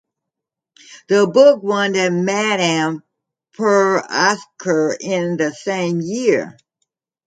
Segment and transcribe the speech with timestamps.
[1.09, 3.03] The book won the Madan
[3.55, 6.57] Puraskar in the same year.